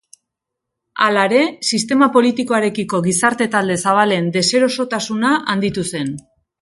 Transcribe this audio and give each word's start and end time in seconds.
Hala 1.07 1.25
ere, 1.27 1.41
sistema 1.67 2.07
politikoarekiko 2.15 3.03
gizarte-talde 3.09 3.77
zabalen 3.85 4.33
deserosotasuna 4.39 5.35
handitu 5.55 5.85
zen. 5.93 6.11